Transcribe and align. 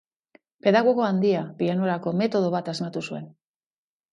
Pedagogo 0.67 1.03
handia, 1.09 1.43
pianorako 1.61 2.15
metodo 2.23 2.51
bat 2.57 2.73
asmatu 2.75 3.05
zuen. 3.11 3.29